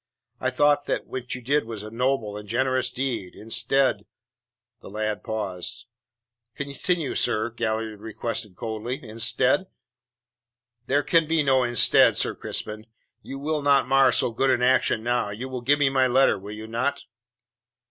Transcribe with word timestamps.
I 0.39 0.49
thought 0.49 0.87
that 0.87 1.05
what 1.05 1.35
you 1.35 1.43
did 1.43 1.65
was 1.65 1.83
a 1.83 1.91
noble 1.91 2.35
and 2.35 2.49
generous 2.49 2.89
deed. 2.89 3.35
Instead" 3.35 4.07
The 4.81 4.89
lad 4.89 5.23
paused. 5.23 5.85
"Continue, 6.55 7.13
sir," 7.13 7.51
Galliard 7.51 8.01
requested 8.01 8.55
coldly. 8.55 8.99
"Instead?" 9.07 9.67
"There 10.87 11.03
can 11.03 11.27
be 11.27 11.43
no 11.43 11.63
instead, 11.63 12.17
Sir 12.17 12.33
Crispin. 12.33 12.87
You 13.21 13.37
will 13.37 13.61
not 13.61 13.87
mar 13.87 14.11
so 14.11 14.31
good 14.31 14.49
an 14.49 14.63
action 14.63 15.03
now. 15.03 15.29
You 15.29 15.47
will 15.47 15.61
give 15.61 15.77
me 15.77 15.89
my 15.91 16.07
letter, 16.07 16.39
will 16.39 16.55
you 16.55 16.65
not?" 16.65 17.05